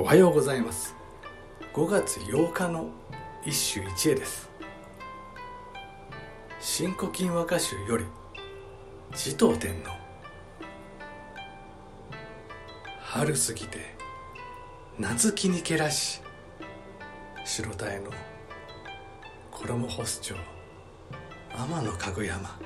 [0.00, 0.94] おはようございます。
[1.74, 2.88] 5月8日の
[3.44, 4.48] 一首一会です。
[6.60, 8.04] 新古今和歌集より
[9.12, 9.90] 持統天皇
[13.00, 13.78] 春過ぎて
[15.00, 16.22] 夏木にけらし
[17.44, 18.12] 白田への
[19.50, 20.36] 衣干す町
[21.56, 22.56] 天のかぐ山。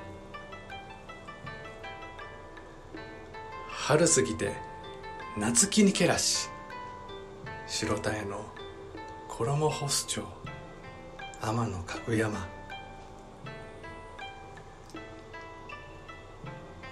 [3.70, 4.52] 春過ぎて
[5.38, 6.50] 夏木にけらし
[7.66, 8.44] 白田への
[9.28, 10.22] 衣干す町
[11.40, 12.46] 天のかぐ山。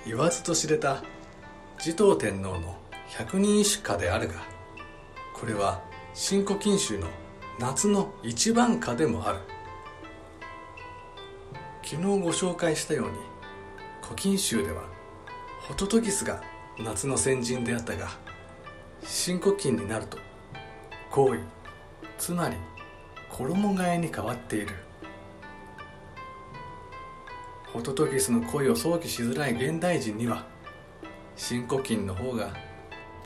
[0.06, 1.02] 言わずと知れた
[1.78, 2.76] 持統天皇の
[3.08, 4.34] 百人一首歌であるが
[5.34, 5.82] これは
[6.14, 7.06] 新古今集の
[7.58, 9.38] 夏の一番歌でもある。
[11.82, 13.16] 昨日ご紹介したように
[14.02, 14.84] 古今集では
[15.62, 16.40] ホトトギスが
[16.78, 18.08] 夏の先人であったが
[19.02, 20.29] 新古今になると
[21.10, 21.40] 行為。
[22.18, 22.56] つまり
[23.30, 24.68] 衣替えに変わっている。
[27.72, 30.44] ホトトギスの恋を想起しづらい現代人には
[31.36, 32.52] 新古今の方が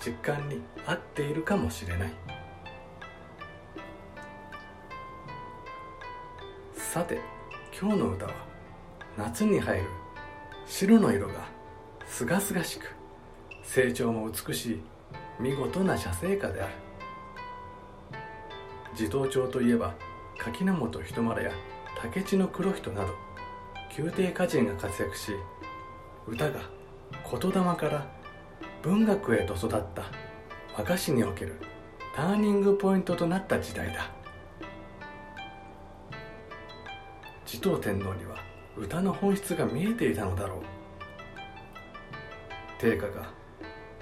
[0.04, 2.12] 実感に合っているかもしれない。
[6.74, 7.19] さて
[7.78, 8.32] 今日の歌は
[9.19, 9.84] 夏に入る
[10.66, 11.34] 白の色が
[12.06, 12.94] すがすがしく
[13.62, 14.80] 成長も美しい
[15.41, 16.72] 見事な写生歌である。
[18.95, 19.95] 地頭町といえば
[20.39, 21.53] 柿本人丸や
[22.00, 23.14] 竹地の黒人など
[23.97, 25.33] 宮廷歌人が活躍し
[26.27, 26.61] 歌が
[27.31, 28.06] 言霊から
[28.83, 30.05] 文学へと育った
[30.77, 31.55] 和歌詞における
[32.15, 34.11] ターニングポイントとなった時代だ。
[37.47, 38.37] 持統天皇には
[38.77, 40.61] 歌の本質が見えていたのだろう。
[42.81, 43.31] 定家が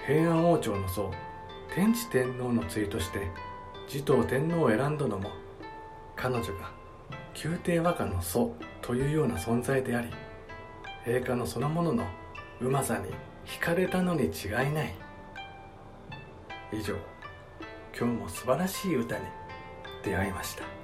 [0.05, 1.11] 平安王朝の僧
[1.73, 3.19] 天智天皇の対として
[3.87, 5.29] 持統天皇を選んだのも
[6.15, 6.71] 彼女が
[7.43, 10.09] 宮廷和歌の祖というような存在であり
[11.05, 12.05] 陛下のそのものの
[12.61, 13.05] うまさに
[13.45, 14.93] 惹かれたのに違いない。
[16.71, 16.95] 以上
[17.97, 19.25] 今日も素晴らしい歌に
[20.03, 20.82] 出会いました。